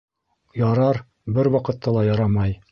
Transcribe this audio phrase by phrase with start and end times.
[0.61, 1.01] «Ярар»
[1.37, 2.61] бер ваҡытта ла ярамай